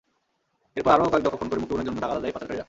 এরপর 0.77 0.91
আরও 0.91 1.11
কয়েক 1.11 1.23
দফা 1.23 1.37
ফোন 1.37 1.47
করে 1.49 1.59
মুক্তিপণের 1.59 1.85
জন্য 1.87 1.99
তাগাদা 2.01 2.21
দেয় 2.21 2.33
পাচারকারীরা। 2.33 2.59